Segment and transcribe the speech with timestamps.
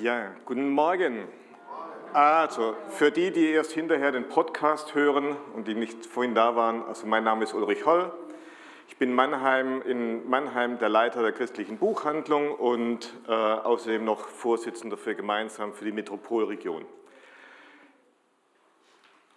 [0.00, 1.26] Ja, guten Morgen.
[2.12, 6.84] Also, für die, die erst hinterher den Podcast hören und die nicht vorhin da waren,
[6.84, 8.12] also mein Name ist Ulrich Holl.
[8.86, 14.96] Ich bin Mannheim, in Mannheim der Leiter der christlichen Buchhandlung und äh, außerdem noch Vorsitzender
[14.96, 16.86] für Gemeinsam für die Metropolregion.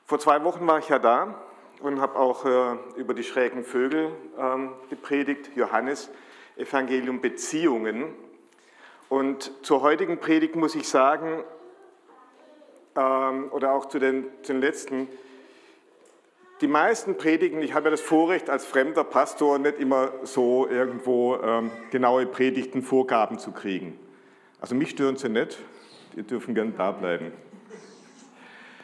[0.06, 1.42] Vor zwei Wochen war ich ja da
[1.80, 6.12] und habe auch äh, über die schrägen Vögel ähm, gepredigt, Johannes,
[6.56, 8.14] Evangelium Beziehungen.
[9.12, 11.44] Und zur heutigen Predigt muss ich sagen,
[12.96, 15.10] ähm, oder auch zu den, zu den letzten,
[16.62, 21.36] die meisten Predigen, ich habe ja das Vorrecht als fremder Pastor nicht immer so irgendwo
[21.36, 24.00] ähm, genaue Predigten, Vorgaben zu kriegen.
[24.62, 25.60] Also mich stören sie nicht,
[26.16, 27.34] die dürfen gern da bleiben.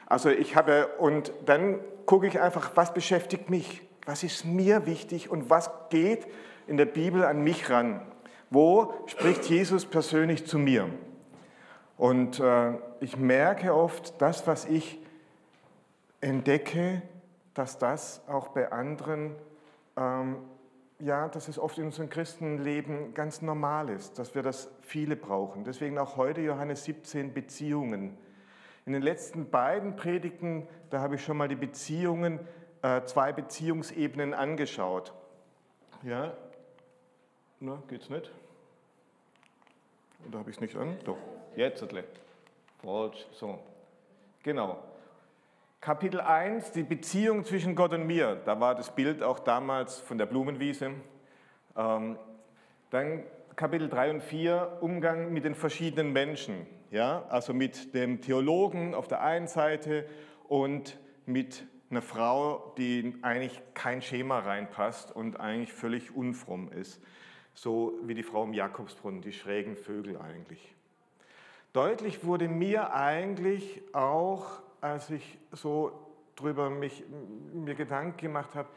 [0.07, 5.30] Also ich habe, und dann gucke ich einfach, was beschäftigt mich, was ist mir wichtig
[5.30, 6.27] und was geht
[6.68, 8.02] in der Bibel an mich ran.
[8.49, 10.90] Wo spricht Jesus persönlich zu mir?
[11.98, 14.99] Und äh, ich merke oft, das, was ich
[16.21, 17.01] entdecke,
[17.53, 19.35] dass das auch bei anderen,
[19.98, 20.37] ähm,
[20.99, 25.63] ja, dass es oft in unserem Christenleben ganz normal ist, dass wir das viele brauchen.
[25.63, 28.18] Deswegen auch heute Johannes 17 Beziehungen.
[28.85, 32.40] In den letzten beiden Predigten, da habe ich schon mal die Beziehungen,
[32.81, 35.13] äh, zwei Beziehungsebenen angeschaut.
[36.03, 36.34] Ja,
[37.60, 38.32] na, geht's nicht?
[40.27, 40.98] Oder habe ich es nicht an?
[41.05, 41.18] Doch,
[41.55, 41.86] jetzt.
[42.84, 43.60] Falsch, so.
[44.44, 44.84] Genau.
[45.82, 48.41] Kapitel 1, die Beziehung zwischen Gott und mir.
[48.46, 50.91] Da war das Bild auch damals von der Blumenwiese.
[51.76, 52.18] Ähm,
[52.90, 53.24] dann
[53.55, 56.68] Kapitel 3 und 4, Umgang mit den verschiedenen Menschen.
[56.92, 57.26] Ja?
[57.30, 60.05] Also mit dem Theologen auf der einen Seite
[60.48, 67.02] und mit einer Frau, die eigentlich kein Schema reinpasst und eigentlich völlig unfromm ist
[67.57, 70.75] so wie die Frau im Jakobsbrunnen, die schrägen Vögel eigentlich.
[71.73, 75.91] Deutlich wurde mir eigentlich auch, als ich so
[76.35, 77.03] drüber mich,
[77.53, 78.69] mir Gedanken gemacht habe,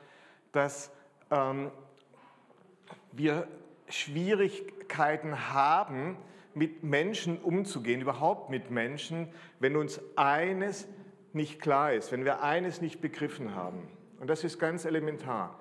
[0.53, 0.91] dass
[1.31, 1.71] ähm,
[3.13, 3.47] wir
[3.91, 6.17] Schwierigkeiten haben,
[6.55, 9.29] mit Menschen umzugehen, überhaupt mit Menschen,
[9.61, 10.89] wenn uns eines
[11.33, 13.89] nicht klar ist, wenn wir eines nicht begriffen haben.
[14.19, 15.61] Und das ist ganz elementar.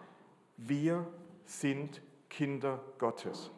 [0.57, 1.05] Wir
[1.45, 3.51] sind Kinder Gottes.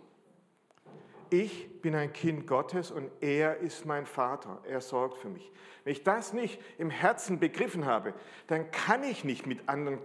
[1.30, 4.62] Ich bin ein Kind Gottes und er ist mein Vater.
[4.68, 5.50] Er sorgt für mich.
[5.84, 8.14] Wenn ich das nicht im Herzen begriffen habe,
[8.48, 10.00] dann kann ich nicht mit anderen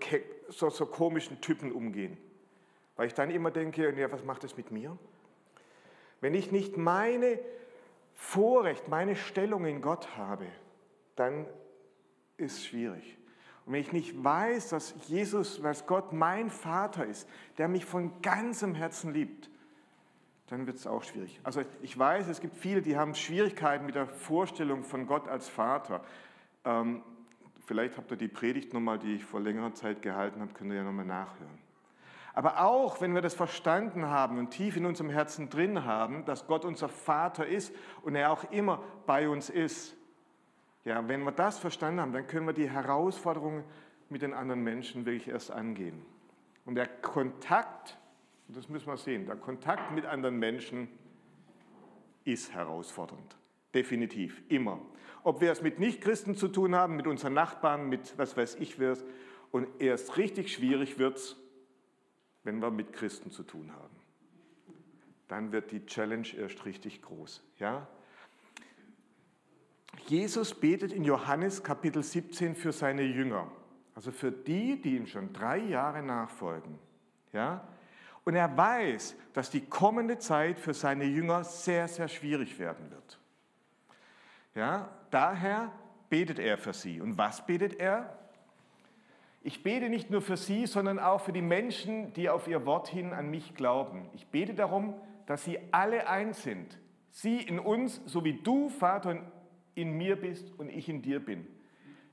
[0.49, 2.17] so, so komischen Typen umgehen.
[2.95, 4.97] Weil ich dann immer denke, ja, was macht das mit mir?
[6.21, 7.41] Wenn ich nicht meine
[8.15, 10.47] Vorrecht, meine Stellung in Gott habe,
[11.17, 11.47] dann
[12.37, 13.19] ist es schwierig.
[13.67, 17.29] Und wenn ich nicht weiß, dass Jesus, dass Gott mein Vater ist,
[17.59, 19.51] der mich von ganzem Herzen liebt,
[20.47, 21.41] dann wird es auch schwierig.
[21.43, 25.49] Also ich weiß, es gibt viele, die haben Schwierigkeiten mit der Vorstellung von Gott als
[25.49, 26.05] Vater.
[26.65, 27.03] Ähm,
[27.67, 30.77] vielleicht habt ihr die Predigt nochmal, die ich vor längerer Zeit gehalten habe, könnt ihr
[30.77, 31.59] ja nochmal nachhören.
[32.35, 36.47] Aber auch wenn wir das verstanden haben und tief in unserem Herzen drin haben, dass
[36.47, 39.97] Gott unser Vater ist und er auch immer bei uns ist,
[40.87, 43.65] ja, wenn wir das verstanden haben, dann können wir die Herausforderungen
[44.09, 46.01] mit den anderen Menschen wirklich erst angehen.
[46.65, 47.99] Und der Kontakt,
[48.47, 50.89] das müssen wir sehen, der Kontakt mit anderen Menschen
[52.25, 53.37] ist herausfordernd.
[53.75, 54.81] Definitiv, immer.
[55.25, 58.81] Ob wir es mit Nichtchristen zu tun haben, mit unseren Nachbarn, mit was weiß ich
[58.81, 59.05] was.
[59.51, 61.37] Und erst richtig schwierig wird es,
[62.45, 63.97] wenn wir mit Christen zu tun haben.
[65.27, 67.43] Dann wird die Challenge erst richtig groß.
[67.59, 67.89] Ja?
[70.07, 73.51] Jesus betet in Johannes Kapitel 17 für seine Jünger,
[73.95, 76.79] also für die, die ihm schon drei Jahre nachfolgen.
[77.33, 77.67] Ja?
[78.25, 83.19] Und er weiß, dass die kommende Zeit für seine Jünger sehr, sehr schwierig werden wird.
[84.55, 84.89] Ja?
[85.11, 85.71] Daher
[86.09, 87.01] betet er für sie.
[87.01, 88.19] Und was betet er?
[89.43, 92.89] Ich bete nicht nur für sie, sondern auch für die Menschen, die auf ihr Wort
[92.89, 94.09] hin an mich glauben.
[94.13, 94.95] Ich bete darum,
[95.27, 96.79] dass sie alle eins sind.
[97.13, 99.23] Sie in uns, so wie du, Vater, und
[99.77, 101.47] in mir bist und ich in dir bin,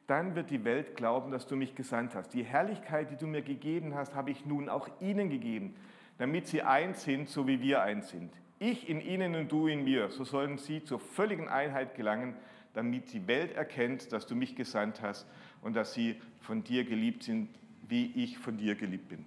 [0.05, 2.33] dann wird die Welt glauben, dass du mich gesandt hast.
[2.33, 5.75] Die Herrlichkeit, die du mir gegeben hast, habe ich nun auch ihnen gegeben,
[6.17, 8.31] damit sie eins sind, so wie wir eins sind.
[8.59, 12.35] Ich in ihnen und du in mir, so sollen sie zur völligen Einheit gelangen,
[12.73, 15.25] damit die Welt erkennt, dass du mich gesandt hast
[15.61, 17.49] und dass sie von dir geliebt sind,
[17.87, 19.25] wie ich von dir geliebt bin.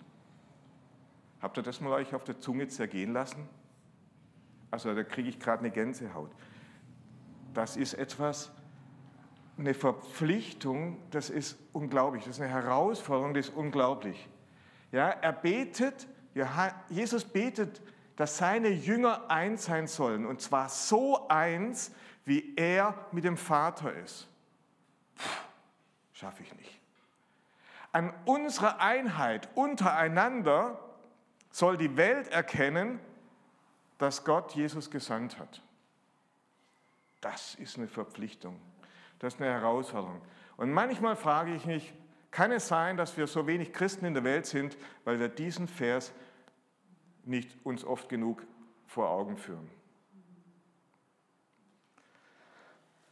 [1.41, 3.49] Habt ihr das mal euch auf der Zunge zergehen lassen?
[4.71, 6.31] Also da kriege ich gerade eine Gänsehaut
[7.57, 8.51] das ist etwas,
[9.59, 14.29] eine Verpflichtung, das ist unglaublich, das ist eine Herausforderung, das ist unglaublich.
[14.93, 16.07] Ja, er betet,
[16.91, 17.81] Jesus betet,
[18.17, 21.93] dass seine Jünger eins sein sollen und zwar so eins,
[22.27, 24.29] wie er mit dem Vater ist.
[26.13, 26.81] Schaffe ich nicht.
[27.93, 30.79] An unserer Einheit untereinander
[31.51, 33.01] soll die Welt erkennen,
[33.97, 35.63] dass Gott Jesus gesandt hat.
[37.21, 38.61] Das ist eine Verpflichtung.
[39.19, 40.21] Das ist eine Herausforderung.
[40.57, 41.93] Und manchmal frage ich mich,
[42.31, 45.69] kann es sein, dass wir so wenig Christen in der Welt sind, weil wir diesen
[45.69, 46.13] Vers
[47.25, 48.47] nicht uns oft genug
[48.87, 49.71] vor Augen führen?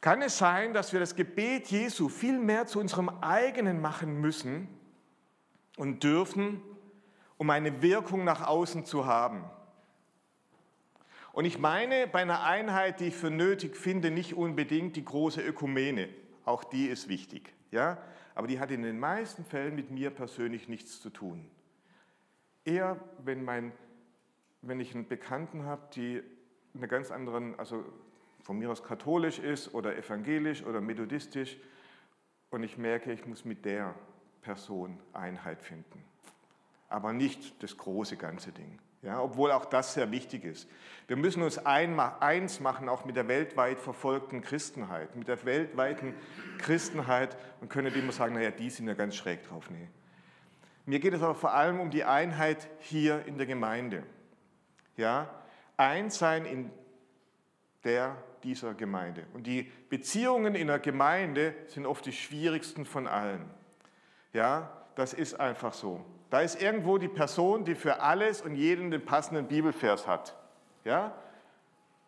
[0.00, 4.68] Kann es sein, dass wir das Gebet Jesu viel mehr zu unserem eigenen machen müssen
[5.78, 6.60] und dürfen,
[7.38, 9.44] um eine Wirkung nach außen zu haben?
[11.34, 15.42] Und ich meine bei einer Einheit, die ich für nötig finde, nicht unbedingt die große
[15.42, 16.08] Ökumene.
[16.44, 17.52] Auch die ist wichtig.
[17.72, 17.98] Ja?
[18.36, 21.50] Aber die hat in den meisten Fällen mit mir persönlich nichts zu tun.
[22.64, 23.72] Eher, wenn, mein,
[24.62, 26.22] wenn ich einen Bekannten habe, die
[26.72, 27.84] eine ganz anderen, also
[28.44, 31.56] von mir aus katholisch ist oder evangelisch oder methodistisch
[32.50, 33.96] und ich merke, ich muss mit der
[34.40, 36.04] Person Einheit finden.
[36.88, 40.68] Aber nicht das große ganze Ding ja, obwohl auch das sehr wichtig ist.
[41.06, 46.14] Wir müssen uns eins machen, auch mit der weltweit verfolgten Christenheit, mit der weltweiten
[46.58, 47.36] Christenheit.
[47.60, 49.70] Man könnte immer sagen, naja, die sind ja ganz schräg drauf.
[49.70, 49.88] Nee.
[50.86, 54.02] Mir geht es aber vor allem um die Einheit hier in der Gemeinde.
[54.96, 55.28] Ja,
[55.76, 56.70] eins sein in
[57.84, 59.26] der dieser Gemeinde.
[59.34, 63.50] Und die Beziehungen in der Gemeinde sind oft die schwierigsten von allen.
[64.32, 66.04] Ja, das ist einfach so.
[66.34, 70.34] Da ist irgendwo die Person, die für alles und jeden den passenden Bibelvers hat.
[70.82, 71.14] Ja?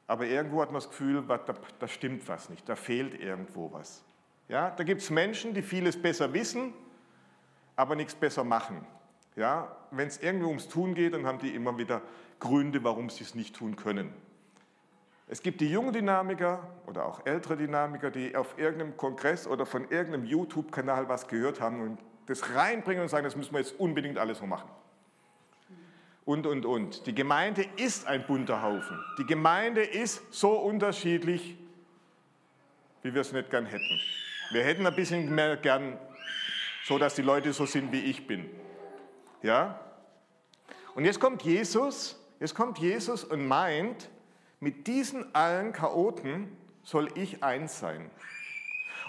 [0.08, 4.02] Aber irgendwo hat man das Gefühl, da, da stimmt was nicht, da fehlt irgendwo was.
[4.48, 4.70] Ja?
[4.70, 6.72] Da gibt es Menschen, die vieles besser wissen,
[7.76, 8.84] aber nichts besser machen.
[9.36, 9.76] Ja?
[9.92, 12.02] Wenn es irgendwie ums Tun geht, dann haben die immer wieder
[12.40, 14.12] Gründe, warum sie es nicht tun können.
[15.28, 19.88] Es gibt die jungen Dynamiker oder auch ältere Dynamiker, die auf irgendeinem Kongress oder von
[19.88, 24.18] irgendeinem YouTube-Kanal was gehört haben und das reinbringen und sagen, das müssen wir jetzt unbedingt
[24.18, 24.68] alles so machen.
[26.24, 27.06] Und, und, und.
[27.06, 28.98] Die Gemeinde ist ein bunter Haufen.
[29.18, 31.56] Die Gemeinde ist so unterschiedlich,
[33.02, 34.00] wie wir es nicht gern hätten.
[34.50, 35.98] Wir hätten ein bisschen mehr gern,
[36.84, 38.50] so dass die Leute so sind, wie ich bin.
[39.42, 39.80] Ja?
[40.96, 44.08] Und jetzt kommt Jesus, jetzt kommt Jesus und meint,
[44.58, 48.10] mit diesen allen Chaoten soll ich eins sein.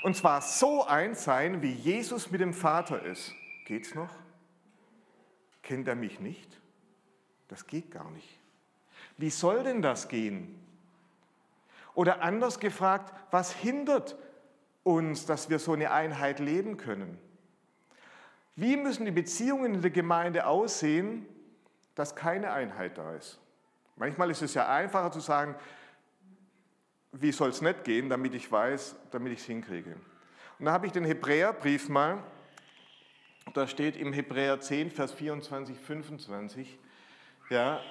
[0.04, 3.34] Und zwar so eins sein, wie Jesus mit dem Vater ist.
[3.66, 4.10] Geht's noch?
[5.64, 6.60] Kennt er mich nicht?
[7.48, 8.40] Das geht gar nicht.
[9.18, 10.60] Wie soll denn das gehen?
[11.94, 14.16] Oder anders gefragt, was hindert
[14.84, 17.18] uns, dass wir so eine Einheit leben können?
[18.56, 21.26] Wie müssen die Beziehungen in der Gemeinde aussehen,
[21.96, 23.40] dass keine Einheit da ist?
[23.96, 25.56] Manchmal ist es ja einfacher zu sagen,
[27.12, 29.96] wie soll es nicht gehen, damit ich weiß, damit ich es hinkriege.
[30.60, 32.24] Und da habe ich den Hebräerbrief mal,
[33.54, 36.78] da steht im Hebräer 10, Vers 24, 25,
[37.50, 37.82] ja,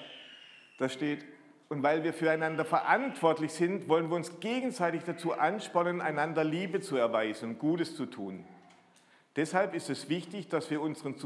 [0.78, 1.24] da steht,
[1.68, 6.96] und weil wir füreinander verantwortlich sind, wollen wir uns gegenseitig dazu anspornen, einander Liebe zu
[6.96, 8.44] erweisen und Gutes zu tun.
[9.36, 11.16] Deshalb ist es wichtig, dass wir unseren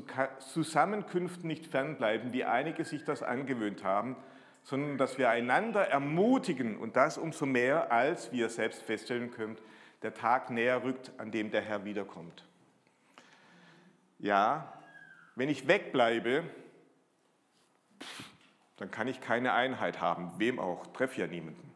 [0.41, 4.17] Zusammenkünften nicht fernbleiben, wie einige sich das angewöhnt haben,
[4.63, 9.57] sondern dass wir einander ermutigen und das umso mehr, als wir selbst feststellen können,
[10.03, 12.47] der Tag näher rückt, an dem der Herr wiederkommt.
[14.19, 14.73] Ja,
[15.35, 16.45] wenn ich wegbleibe,
[18.77, 21.71] dann kann ich keine Einheit haben, wem auch, treffe ja niemanden.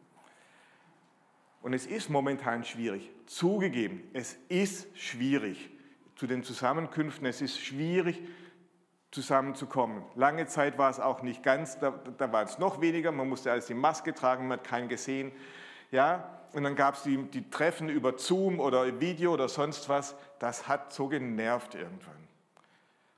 [1.61, 5.71] Und es ist momentan schwierig, zugegeben, es ist schwierig
[6.15, 8.21] zu den Zusammenkünften, es ist schwierig,
[9.15, 10.03] zusammenzukommen.
[10.15, 13.51] Lange Zeit war es auch nicht ganz, da, da war es noch weniger, man musste
[13.51, 15.31] alles die Maske tragen, man hat keinen gesehen.
[15.89, 16.29] Ja?
[16.53, 20.15] Und dann gab es die, die Treffen über Zoom oder Video oder sonst was.
[20.39, 22.27] Das hat so genervt irgendwann.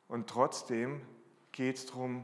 [0.08, 1.02] Und trotzdem
[1.52, 2.24] geht es darum,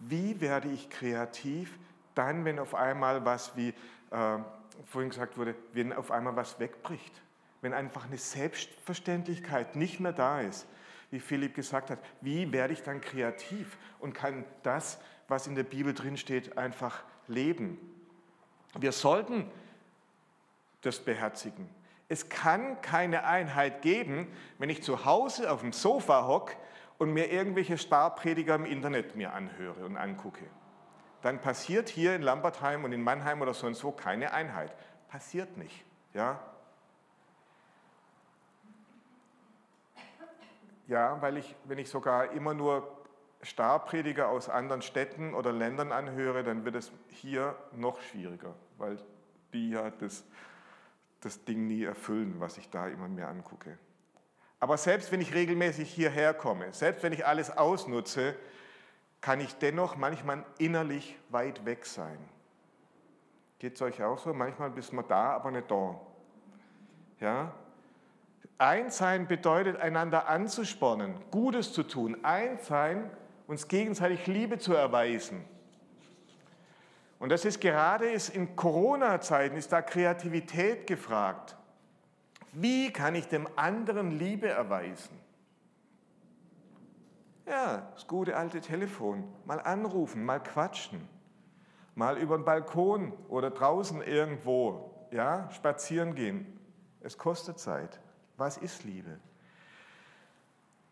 [0.00, 1.78] wie werde ich kreativ,
[2.14, 3.68] dann, wenn auf einmal was, wie
[4.10, 4.38] äh,
[4.84, 7.22] vorhin gesagt wurde, wenn auf einmal was wegbricht,
[7.60, 10.66] wenn einfach eine Selbstverständlichkeit nicht mehr da ist
[11.10, 14.98] wie Philipp gesagt hat, wie werde ich dann kreativ und kann das,
[15.28, 17.78] was in der Bibel drinsteht, einfach leben.
[18.78, 19.50] Wir sollten
[20.82, 21.68] das beherzigen.
[22.08, 26.54] Es kann keine Einheit geben, wenn ich zu Hause auf dem Sofa hocke
[26.98, 30.44] und mir irgendwelche Starprediger im Internet mir anhöre und angucke.
[31.22, 34.72] Dann passiert hier in Lambertheim und in Mannheim oder sonst wo keine Einheit.
[35.08, 35.84] Passiert nicht.
[36.14, 36.40] Ja?
[40.86, 42.88] Ja, weil ich, wenn ich sogar immer nur
[43.42, 48.98] Starprediger aus anderen Städten oder Ländern anhöre, dann wird es hier noch schwieriger, weil
[49.52, 50.24] die ja das
[51.26, 53.78] das Ding nie erfüllen, was ich da immer mir angucke.
[54.60, 58.36] Aber selbst wenn ich regelmäßig hierher komme, selbst wenn ich alles ausnutze,
[59.20, 62.18] kann ich dennoch manchmal innerlich weit weg sein.
[63.58, 64.32] Geht es euch auch so?
[64.32, 66.00] Manchmal bist man da, aber nicht da.
[67.20, 67.52] Ja?
[68.58, 72.24] Einssein bedeutet, einander anzuspornen, Gutes zu tun.
[72.24, 73.10] Einssein,
[73.46, 75.44] uns gegenseitig Liebe zu erweisen.
[77.18, 81.56] Und das ist gerade ist in Corona-Zeiten, ist da Kreativität gefragt.
[82.52, 85.18] Wie kann ich dem anderen Liebe erweisen?
[87.46, 89.24] Ja, das gute alte Telefon.
[89.44, 91.08] Mal anrufen, mal quatschen.
[91.94, 96.58] Mal über den Balkon oder draußen irgendwo ja, spazieren gehen.
[97.00, 98.00] Es kostet Zeit.
[98.36, 99.18] Was ist Liebe?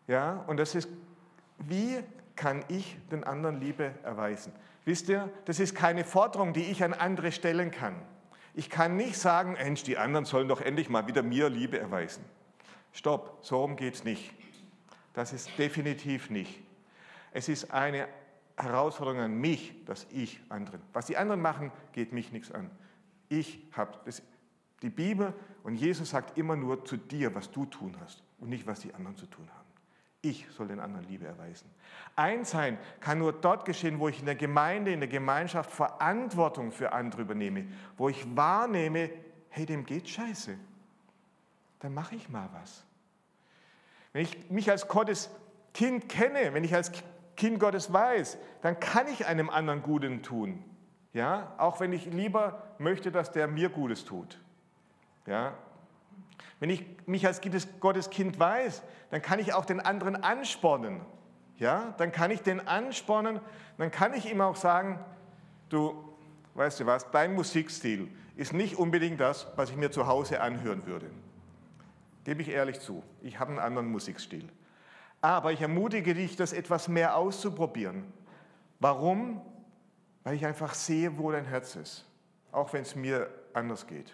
[0.07, 0.89] Ja, und das ist,
[1.59, 2.03] wie
[2.35, 4.53] kann ich den anderen Liebe erweisen?
[4.83, 7.95] Wisst ihr, das ist keine Forderung, die ich an andere stellen kann.
[8.53, 12.23] Ich kann nicht sagen, Mensch, die anderen sollen doch endlich mal wieder mir Liebe erweisen.
[12.93, 14.31] Stopp, so geht es nicht.
[15.13, 16.61] Das ist definitiv nicht.
[17.31, 18.07] Es ist eine
[18.57, 20.81] Herausforderung an mich, dass ich anderen.
[20.93, 22.69] Was die anderen machen, geht mich nichts an.
[23.27, 23.97] Ich habe
[24.85, 28.67] die Bibel und Jesus sagt immer nur zu dir, was du tun hast und nicht,
[28.67, 29.65] was die anderen zu tun haben.
[30.21, 31.69] Ich soll den anderen Liebe erweisen.
[32.15, 36.93] Einssein kann nur dort geschehen, wo ich in der Gemeinde, in der Gemeinschaft Verantwortung für
[36.93, 37.65] andere übernehme,
[37.97, 39.09] wo ich wahrnehme,
[39.49, 40.57] hey, dem geht scheiße.
[41.79, 42.83] Dann mache ich mal was.
[44.13, 45.29] Wenn ich mich als Gottes
[45.73, 46.91] Kind kenne, wenn ich als
[47.35, 50.63] Kind Gottes weiß, dann kann ich einem anderen Guten tun.
[51.13, 54.39] Ja, auch wenn ich lieber möchte, dass der mir Gutes tut.
[55.25, 55.53] Ja,
[56.59, 57.41] wenn ich mich als
[57.79, 61.01] Gottes Kind weiß, dann kann ich auch den anderen anspornen.
[61.57, 63.39] Ja, dann kann ich den anspornen,
[63.77, 64.99] dann kann ich ihm auch sagen,
[65.69, 65.95] du,
[66.53, 70.85] weißt du was, dein Musikstil ist nicht unbedingt das, was ich mir zu Hause anhören
[70.85, 71.09] würde.
[72.25, 74.49] Gebe ich ehrlich zu, ich habe einen anderen Musikstil.
[75.21, 78.03] Aber ich ermutige dich, das etwas mehr auszuprobieren.
[78.79, 79.41] Warum?
[80.23, 82.05] Weil ich einfach sehe, wo dein Herz ist,
[82.51, 84.13] auch wenn es mir anders geht.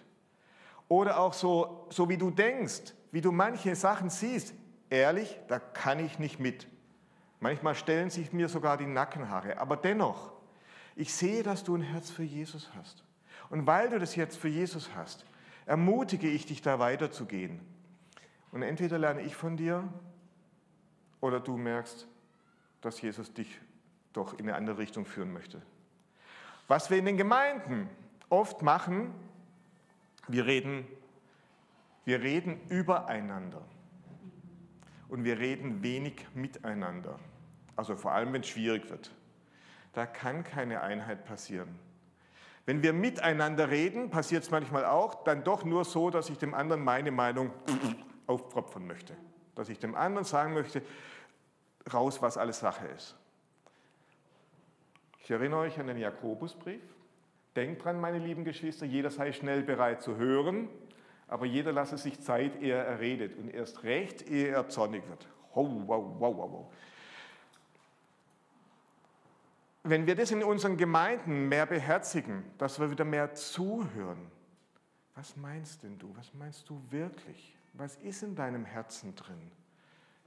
[0.92, 4.54] Oder auch so, so wie du denkst, wie du manche Sachen siehst.
[4.90, 6.68] Ehrlich, da kann ich nicht mit.
[7.40, 9.58] Manchmal stellen sich mir sogar die Nackenhaare.
[9.58, 10.34] Aber dennoch,
[10.98, 13.06] ich sehe, dass du ein Herz für Jesus hast.
[13.50, 15.24] Und weil du das jetzt für Jesus hast,
[15.66, 17.62] ermutige ich dich, da weiterzugehen.
[18.52, 19.88] Und entweder lerne ich von dir
[21.22, 22.06] oder du merkst,
[22.82, 23.62] dass Jesus dich
[24.12, 25.62] doch in eine andere Richtung führen möchte.
[26.68, 27.90] Was wir in den Gemeinden
[28.28, 29.14] oft machen,
[30.32, 30.88] wir reden,
[32.06, 33.62] wir reden übereinander
[35.10, 37.20] und wir reden wenig miteinander.
[37.76, 39.12] Also vor allem, wenn es schwierig wird.
[39.94, 41.78] Da kann keine Einheit passieren.
[42.66, 46.54] Wenn wir miteinander reden, passiert es manchmal auch, dann doch nur so, dass ich dem
[46.54, 47.52] anderen meine Meinung
[48.28, 49.16] aufpropfen möchte.
[49.56, 50.82] Dass ich dem anderen sagen möchte,
[51.92, 53.16] raus, was alles Sache ist.
[55.24, 56.82] Ich erinnere euch an den Jakobusbrief.
[57.56, 60.70] Denkt dran, meine lieben Geschwister, jeder sei schnell bereit zu hören,
[61.28, 65.28] aber jeder lasse sich Zeit, ehe er redet und erst recht, ehe er zornig wird.
[65.54, 66.74] Wow, wow, wow, wow.
[69.84, 74.32] Wenn wir das in unseren Gemeinden mehr beherzigen, dass wir wieder mehr zuhören,
[75.16, 76.14] was meinst denn du?
[76.16, 77.56] Was meinst du wirklich?
[77.74, 79.52] Was ist in deinem Herzen drin?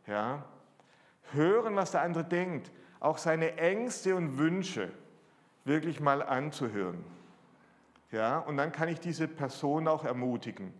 [0.06, 0.44] Ja,
[1.32, 4.90] hören, was der andere denkt, auch seine Ängste und Wünsche
[5.64, 7.04] wirklich mal anzuhören.
[8.10, 10.72] Ja, und dann kann ich diese Person auch ermutigen,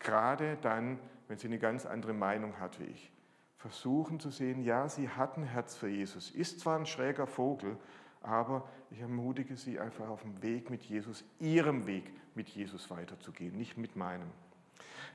[0.00, 3.12] gerade dann, wenn sie eine ganz andere Meinung hat wie ich.
[3.58, 7.76] Versuchen zu sehen, ja, sie hat ein Herz für Jesus, ist zwar ein schräger Vogel,
[8.20, 13.56] aber ich ermutige sie einfach auf dem Weg mit Jesus, ihrem Weg mit Jesus weiterzugehen,
[13.56, 14.30] nicht mit meinem.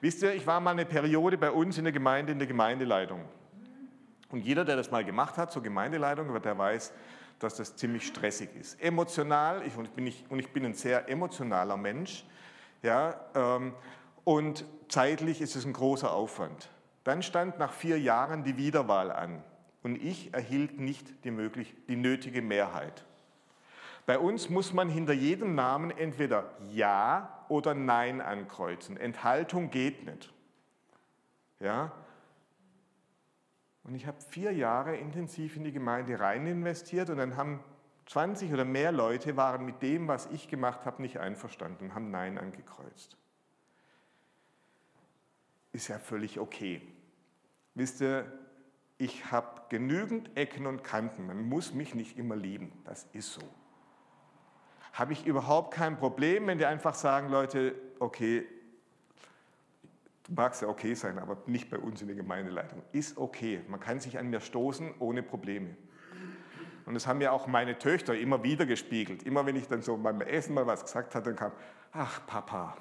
[0.01, 3.25] Wisst ihr, ich war mal eine Periode bei uns in der Gemeinde, in der Gemeindeleitung.
[4.29, 6.93] Und jeder, der das mal gemacht hat zur Gemeindeleitung, der weiß,
[7.39, 8.81] dass das ziemlich stressig ist.
[8.81, 12.25] Emotional, ich, und, bin ich, und ich bin ein sehr emotionaler Mensch,
[12.81, 13.73] ja, ähm,
[14.23, 16.69] und zeitlich ist es ein großer Aufwand.
[17.03, 19.41] Dann stand nach vier Jahren die Wiederwahl an
[19.83, 23.05] und ich erhielt nicht die, möglich, die nötige Mehrheit.
[24.05, 28.97] Bei uns muss man hinter jedem Namen entweder Ja oder Nein ankreuzen.
[28.97, 30.33] Enthaltung geht nicht.
[31.59, 31.91] Ja?
[33.89, 37.59] Und ich habe vier Jahre intensiv in die Gemeinde rein investiert und dann haben
[38.05, 42.11] 20 oder mehr Leute waren mit dem, was ich gemacht habe, nicht einverstanden und haben
[42.11, 43.17] Nein angekreuzt.
[45.71, 46.83] Ist ja völlig okay.
[47.73, 48.31] Wisst ihr,
[48.99, 51.25] ich habe genügend Ecken und Kanten.
[51.25, 52.71] Man muss mich nicht immer lieben.
[52.85, 53.41] Das ist so.
[54.93, 58.45] Habe ich überhaupt kein Problem, wenn die einfach sagen, Leute, okay,
[60.29, 62.81] magst ja okay sein, aber nicht bei uns in der Gemeindeleitung.
[62.91, 63.61] Ist okay.
[63.67, 65.75] Man kann sich an mir stoßen ohne Probleme.
[66.85, 69.23] Und das haben ja auch meine Töchter immer wieder gespiegelt.
[69.23, 71.51] Immer wenn ich dann so beim Essen mal was gesagt hatte, dann kam,
[71.91, 72.77] ach Papa,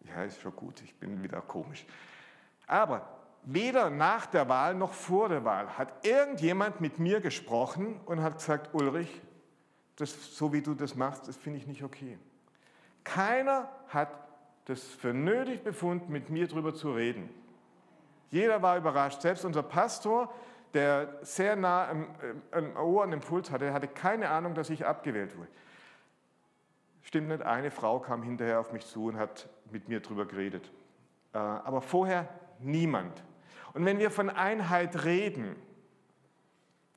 [0.00, 1.84] ja, ist schon gut, ich bin wieder komisch.
[2.66, 3.06] Aber
[3.44, 8.38] weder nach der Wahl noch vor der Wahl hat irgendjemand mit mir gesprochen und hat
[8.38, 9.22] gesagt, Ulrich,
[9.96, 12.18] das, so wie du das machst, das finde ich nicht okay.
[13.04, 14.08] Keiner hat
[14.64, 17.28] das für nötig befunden, mit mir darüber zu reden.
[18.30, 19.20] Jeder war überrascht.
[19.20, 20.32] Selbst unser Pastor,
[20.72, 22.06] der sehr nah am,
[22.50, 25.48] am Ohr an dem Puls hatte, hatte keine Ahnung, dass ich abgewählt wurde.
[27.02, 30.70] Stimmt nicht, eine Frau kam hinterher auf mich zu und hat mit mir darüber geredet.
[31.34, 32.28] Äh, aber vorher
[32.58, 33.22] niemand.
[33.74, 35.54] Und wenn wir von Einheit reden,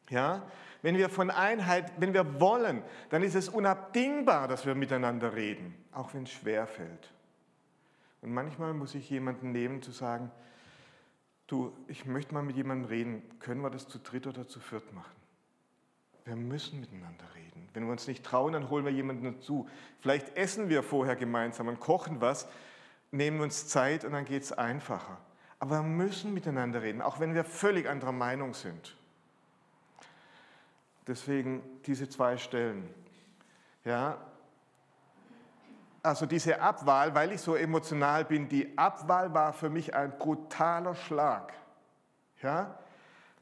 [0.10, 0.44] ja,
[0.82, 5.76] wenn wir von Einheit, wenn wir wollen, dann ist es unabdingbar, dass wir miteinander reden,
[5.92, 7.12] auch wenn es schwer fällt.
[8.22, 10.32] Und manchmal muss ich jemanden nehmen, zu sagen,
[11.48, 14.94] du, ich möchte mal mit jemandem reden, können wir das zu dritt oder zu viert
[14.94, 15.16] machen?
[16.26, 17.70] Wir müssen miteinander reden.
[17.74, 19.70] Wenn wir uns nicht trauen, dann holen wir jemanden dazu.
[20.02, 22.48] Vielleicht essen wir vorher gemeinsam und kochen was,
[23.12, 25.18] nehmen uns Zeit und dann geht es einfacher.
[25.60, 28.96] Aber wir müssen miteinander reden, auch wenn wir völlig anderer Meinung sind.
[31.08, 32.90] Deswegen diese zwei Stellen.
[33.86, 34.18] Ja,
[36.04, 40.96] also diese Abwahl, weil ich so emotional bin, die Abwahl war für mich ein brutaler
[40.96, 41.54] Schlag.
[42.42, 42.78] Ja?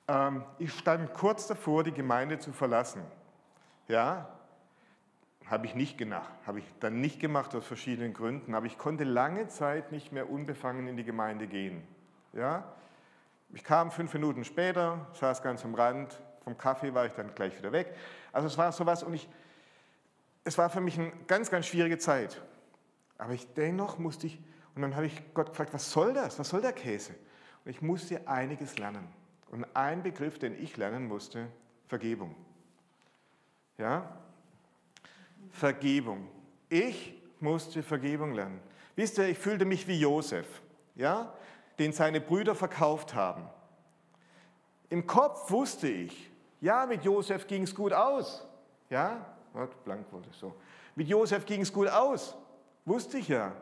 [0.07, 3.01] Ähm, ich stand kurz davor, die Gemeinde zu verlassen.
[3.87, 4.29] Ja?
[5.45, 9.03] Habe ich nicht gemacht, habe ich dann nicht gemacht aus verschiedenen Gründen, aber ich konnte
[9.03, 11.83] lange Zeit nicht mehr unbefangen in die Gemeinde gehen.
[12.33, 12.63] Ja?
[13.53, 17.57] Ich kam fünf Minuten später, saß ganz am Rand, vom Kaffee war ich dann gleich
[17.57, 17.95] wieder weg.
[18.31, 19.27] Also es war sowas und ich,
[20.45, 22.41] es war für mich eine ganz, ganz schwierige Zeit.
[23.17, 24.39] Aber ich dennoch musste ich,
[24.75, 26.39] und dann habe ich Gott gefragt, was soll das?
[26.39, 27.13] Was soll der Käse?
[27.65, 29.07] Und ich musste einiges lernen.
[29.49, 31.47] Und ein Begriff, den ich lernen musste,
[31.87, 32.35] Vergebung.
[33.77, 34.17] Ja?
[35.51, 36.27] Vergebung.
[36.69, 38.59] Ich musste Vergebung lernen.
[38.95, 40.61] Wisst ihr, ich fühlte mich wie Josef,
[40.95, 41.33] ja?
[41.79, 43.49] den seine Brüder verkauft haben.
[44.89, 46.31] Im Kopf wusste ich,
[46.61, 48.45] ja, mit Josef ging es gut aus.
[48.89, 49.34] Ja,
[49.83, 50.53] blank wurde so.
[50.95, 52.35] Mit Josef ging es gut aus.
[52.85, 53.53] Wusste ich ja.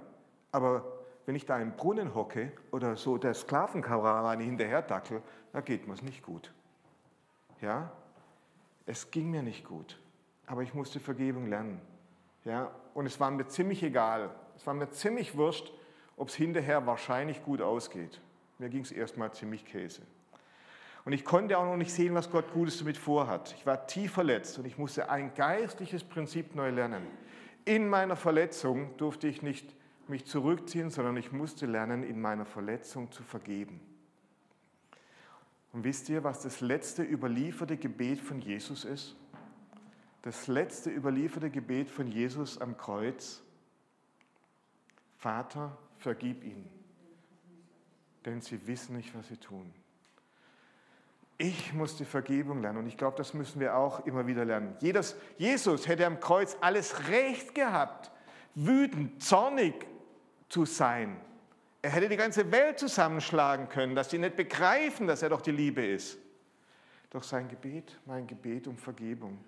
[0.52, 0.84] Aber
[1.26, 5.94] wenn ich da im Brunnen hocke oder so der Sklavenkarawane hinterher dackel, da geht mir
[5.94, 6.54] es nicht gut.
[7.62, 7.92] Ja?
[8.86, 10.00] Es ging mir nicht gut.
[10.46, 11.80] Aber ich musste Vergebung lernen.
[12.44, 12.72] Ja?
[12.94, 14.30] Und es war mir ziemlich egal.
[14.56, 15.72] Es war mir ziemlich wurscht,
[16.18, 18.22] ob es hinterher wahrscheinlich gut ausgeht.
[18.60, 20.02] Mir ging es erstmal ziemlich Käse.
[21.06, 23.54] Und ich konnte auch noch nicht sehen, was Gott Gutes damit vorhat.
[23.58, 27.06] Ich war tief verletzt und ich musste ein geistliches Prinzip neu lernen.
[27.66, 29.76] In meiner Verletzung durfte ich nicht
[30.08, 33.80] mich zurückziehen, sondern ich musste lernen, in meiner Verletzung zu vergeben.
[35.72, 39.16] Und wisst ihr, was das letzte überlieferte Gebet von Jesus ist?
[40.22, 43.42] Das letzte überlieferte Gebet von Jesus am Kreuz.
[45.18, 46.70] Vater, vergib ihnen,
[48.26, 49.74] denn sie wissen nicht, was sie tun.
[51.38, 54.76] Ich musste Vergebung lernen und ich glaube, das müssen wir auch immer wieder lernen.
[54.80, 58.12] Jedes, Jesus hätte am Kreuz alles Recht gehabt,
[58.56, 59.86] wütend, zornig
[60.48, 61.18] zu sein.
[61.82, 65.52] Er hätte die ganze Welt zusammenschlagen können, dass sie nicht begreifen, dass er doch die
[65.52, 66.18] Liebe ist.
[67.10, 69.44] Doch sein Gebet, mein Gebet um Vergebung.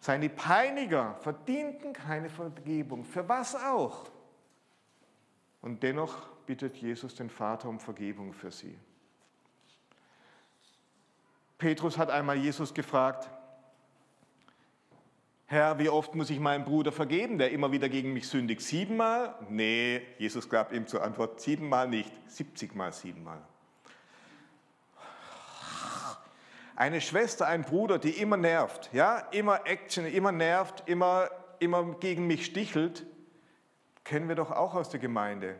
[0.00, 3.04] Seine Peiniger verdienten keine Vergebung.
[3.04, 4.10] Für was auch?
[5.60, 8.76] Und dennoch bittet Jesus den Vater um Vergebung für sie.
[11.62, 13.30] Petrus hat einmal Jesus gefragt,
[15.46, 18.62] Herr, wie oft muss ich meinem Bruder vergeben, der immer wieder gegen mich sündigt?
[18.62, 19.36] Siebenmal?
[19.48, 23.38] Nee, Jesus gab ihm zur Antwort, siebenmal nicht, siebzigmal siebenmal.
[26.74, 32.26] Eine Schwester, ein Bruder, die immer nervt, ja, immer Action, immer nervt, immer, immer gegen
[32.26, 33.06] mich stichelt,
[34.02, 35.54] kennen wir doch auch aus der Gemeinde.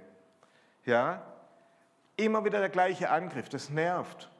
[0.84, 1.22] Ja,
[2.16, 4.31] immer wieder der gleiche Angriff, das nervt.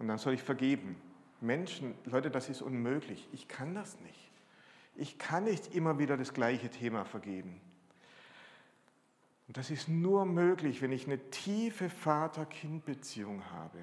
[0.00, 0.96] Und dann soll ich vergeben.
[1.42, 3.28] Menschen, Leute, das ist unmöglich.
[3.32, 4.32] Ich kann das nicht.
[4.96, 7.60] Ich kann nicht immer wieder das gleiche Thema vergeben.
[9.46, 13.78] Und das ist nur möglich, wenn ich eine tiefe Vater-Kind-Beziehung habe.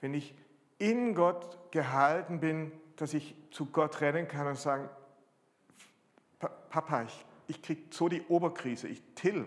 [0.00, 0.34] Wenn ich
[0.78, 4.88] in Gott gehalten bin, dass ich zu Gott rennen kann und sagen,
[6.38, 9.46] Papa, ich, ich kriege so die Oberkrise, ich till.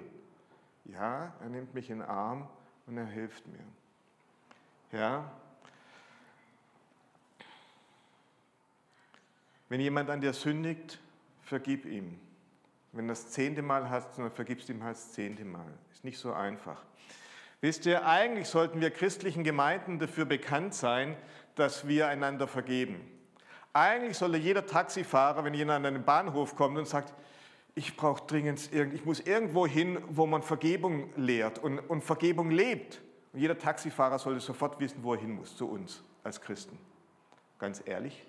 [0.86, 2.48] Ja, er nimmt mich in den Arm
[2.86, 3.60] und er hilft mir.
[4.91, 5.32] Ja,
[9.69, 10.99] Wenn jemand an dir sündigt,
[11.41, 12.19] vergib ihm.
[12.93, 15.67] Wenn das zehnte Mal hast, dann vergibst ihm halt das zehnte Mal.
[15.91, 16.82] Ist nicht so einfach.
[17.60, 21.17] Wisst ihr, eigentlich sollten wir christlichen Gemeinden dafür bekannt sein,
[21.56, 23.01] dass wir einander vergeben.
[23.73, 27.13] Eigentlich sollte jeder Taxifahrer, wenn jemand an einen Bahnhof kommt und sagt,
[27.75, 33.01] ich brauche dringend, ich muss irgendwo hin, wo man Vergebung lehrt und, und Vergebung lebt.
[33.34, 36.77] Und jeder Taxifahrer sollte sofort wissen, wo er hin muss, zu uns als Christen.
[37.60, 38.25] Ganz ehrlich,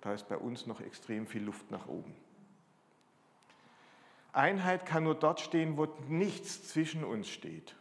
[0.00, 2.14] da ist bei uns noch extrem viel Luft nach oben.
[4.32, 7.74] Einheit kann nur dort stehen, wo nichts zwischen uns steht.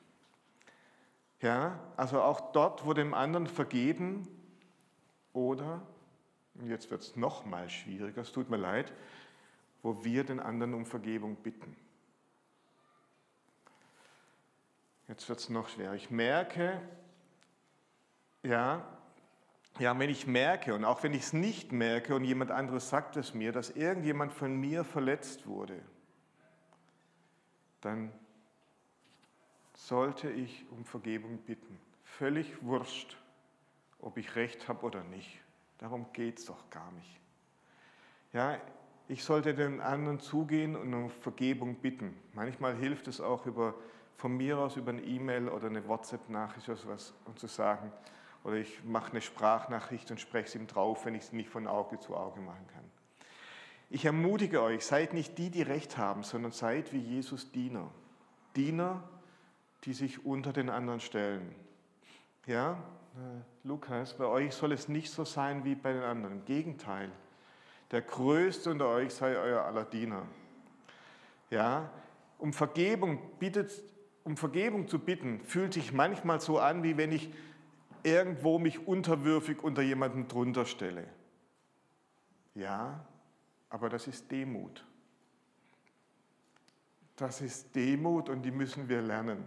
[1.41, 4.27] Ja, also auch dort, wo dem anderen vergeben
[5.33, 5.85] oder,
[6.65, 8.91] jetzt wird es noch mal schwieriger, es tut mir leid,
[9.83, 11.75] wo wir den anderen um Vergebung bitten.
[15.07, 15.93] Jetzt wird es noch schwerer.
[15.93, 16.81] Ich merke,
[18.43, 18.96] ja,
[19.79, 23.17] ja, wenn ich merke und auch wenn ich es nicht merke und jemand anderes sagt
[23.17, 25.81] es mir, dass irgendjemand von mir verletzt wurde,
[27.81, 28.11] dann
[29.73, 31.79] sollte ich um Vergebung bitten.
[32.03, 33.17] Völlig wurscht,
[33.99, 35.39] ob ich recht habe oder nicht.
[35.77, 37.19] Darum geht es doch gar nicht.
[38.33, 38.59] Ja,
[39.07, 42.17] ich sollte den anderen zugehen und um Vergebung bitten.
[42.33, 43.75] Manchmal hilft es auch über,
[44.17, 47.91] von mir aus über eine E-Mail oder eine WhatsApp-Nachricht oder sowas und zu sagen,
[48.43, 51.67] oder ich mache eine Sprachnachricht und spreche es ihm drauf, wenn ich es nicht von
[51.67, 52.83] Auge zu Auge machen kann.
[53.89, 57.89] Ich ermutige euch, seid nicht die, die Recht haben, sondern seid wie Jesus Diener.
[58.55, 59.03] Diener,
[59.85, 61.55] die sich unter den anderen stellen.
[62.45, 62.73] Ja,
[63.15, 66.39] äh, Lukas, bei euch soll es nicht so sein wie bei den anderen.
[66.39, 67.11] Im Gegenteil,
[67.91, 70.25] der Größte unter euch sei euer aller Diener.
[71.49, 71.89] Ja,
[72.37, 73.83] um Vergebung bittet,
[74.23, 77.29] um Vergebung zu bitten, fühlt sich manchmal so an, wie wenn ich
[78.03, 81.07] irgendwo mich unterwürfig unter jemanden drunter stelle.
[82.55, 83.05] Ja,
[83.69, 84.85] aber das ist Demut.
[87.15, 89.43] Das ist Demut und die müssen wir lernen.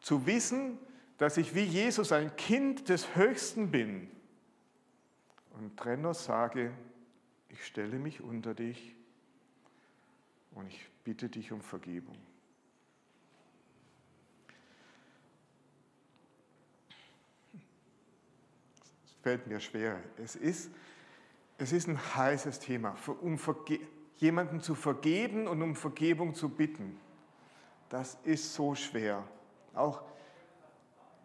[0.00, 0.78] Zu wissen,
[1.18, 4.10] dass ich wie Jesus ein Kind des Höchsten bin
[5.50, 6.72] und Trenner sage,
[7.48, 8.94] ich stelle mich unter dich
[10.52, 12.16] und ich bitte dich um Vergebung.
[19.26, 19.98] Fällt mir schwer.
[20.22, 20.70] Es ist,
[21.58, 23.80] es ist ein heißes Thema, um Verge
[24.18, 26.96] jemanden zu vergeben und um Vergebung zu bitten.
[27.88, 29.24] Das ist so schwer.
[29.74, 30.00] Auch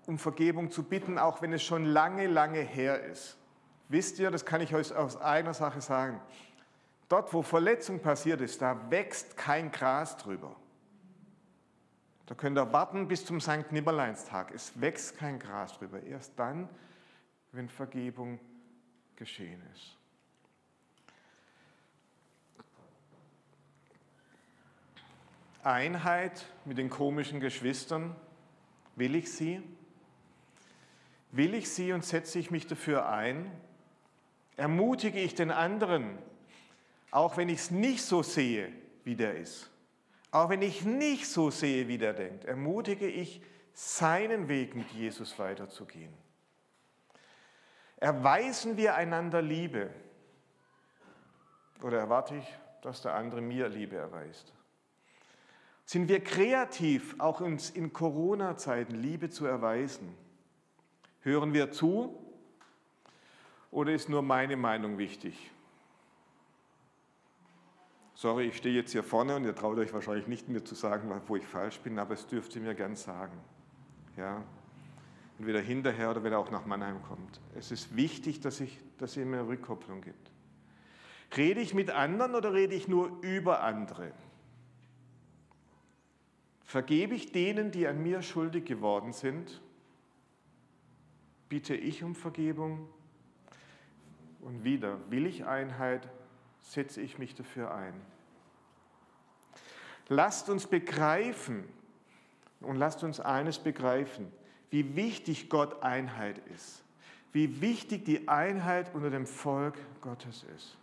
[0.08, 3.38] um Vergebung zu bitten, auch wenn es schon lange, lange her ist.
[3.88, 6.20] Wisst ihr, das kann ich euch aus eigener Sache sagen,
[7.08, 10.56] dort, wo Verletzung passiert ist, da wächst kein Gras drüber.
[12.26, 13.72] Da könnt ihr warten bis zum St.
[13.72, 14.52] Nimmerleinstag.
[14.56, 16.02] Es wächst kein Gras drüber.
[16.02, 16.68] Erst dann,
[17.52, 18.40] wenn Vergebung
[19.16, 19.98] geschehen ist.
[25.64, 28.16] Einheit mit den komischen Geschwistern,
[28.96, 29.62] will ich sie?
[31.32, 33.52] Will ich sie und setze ich mich dafür ein?
[34.62, 36.20] ermutige ich den anderen,
[37.10, 38.72] auch wenn ich es nicht so sehe,
[39.04, 39.72] wie der ist.
[40.30, 43.42] Auch wenn ich nicht so sehe, wie der denkt, ermutige ich,
[43.74, 46.14] seinen Weg mit Jesus weiterzugehen.
[48.02, 49.92] Erweisen wir einander Liebe
[51.84, 54.52] oder erwarte ich, dass der andere mir Liebe erweist?
[55.86, 60.18] Sind wir kreativ, auch uns in Corona-Zeiten Liebe zu erweisen?
[61.22, 62.18] Hören wir zu
[63.70, 65.52] oder ist nur meine Meinung wichtig?
[68.16, 71.12] Sorry, ich stehe jetzt hier vorne und ihr traut euch wahrscheinlich nicht mir zu sagen,
[71.28, 73.38] wo ich falsch bin, aber es dürft ihr mir gern sagen.
[74.18, 74.44] Ja?
[75.42, 77.42] Entweder hinterher oder wenn er auch nach Mannheim kommt.
[77.58, 80.30] Es ist wichtig, dass, ich, dass ihr mir Rückkopplung gibt.
[81.36, 84.12] Rede ich mit anderen oder rede ich nur über andere?
[86.64, 89.64] Vergebe ich denen, die an mir schuldig geworden sind?
[91.50, 92.88] Bitte ich um Vergebung
[94.42, 96.08] und wieder, will ich Einheit,
[96.62, 98.00] setze ich mich dafür ein.
[100.08, 101.64] Lasst uns begreifen
[102.60, 104.32] und lasst uns eines begreifen,
[104.72, 106.84] wie wichtig Gott Einheit ist,
[107.34, 110.78] wie wichtig die Einheit unter dem Volk Gottes ist.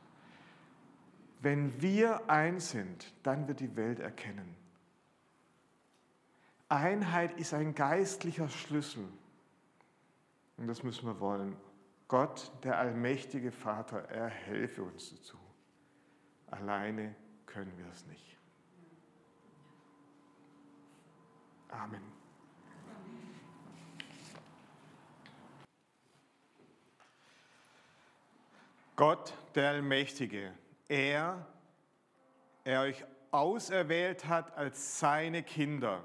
[1.41, 4.55] Wenn wir eins sind, dann wird die Welt erkennen.
[6.69, 9.09] Einheit ist ein geistlicher Schlüssel.
[10.59, 11.57] Und das müssen wir wollen.
[12.09, 15.39] Gott, der allmächtige Vater, er helfe uns dazu.
[16.49, 17.15] Alleine
[17.47, 18.37] können wir es nicht.
[21.69, 22.18] Amen.
[28.99, 30.53] Gott, der Allmächtige,
[30.89, 31.47] er,
[32.65, 36.03] er euch auserwählt hat als seine Kinder.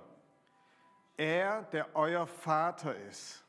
[1.18, 3.44] Er, der euer Vater ist.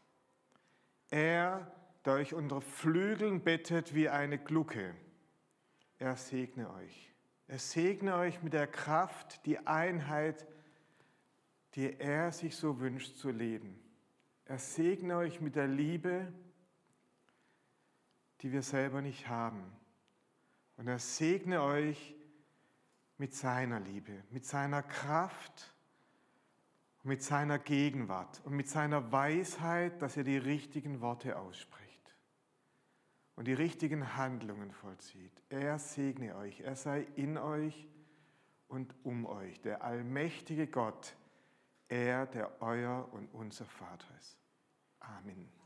[1.11, 1.71] Er,
[2.07, 4.95] der euch unter Flügeln bettet wie eine Glucke.
[5.99, 7.13] Er segne euch.
[7.47, 10.47] Er segne euch mit der Kraft, die Einheit,
[11.75, 13.79] die er sich so wünscht zu leben.
[14.47, 16.33] Er segne euch mit der Liebe,
[18.45, 19.65] die wir selber nicht haben.
[20.77, 22.15] Und er segne euch
[23.17, 25.75] mit seiner Liebe, mit seiner Kraft,
[27.05, 32.15] mit seiner Gegenwart und mit seiner Weisheit, dass er die richtigen Worte ausspricht
[33.35, 35.43] und die richtigen Handlungen vollzieht.
[35.49, 37.89] Er segne euch, er sei in euch
[38.69, 41.17] und um euch, der allmächtige Gott,
[41.89, 44.39] er, der euer und unser Vater ist.
[45.01, 45.64] Amen.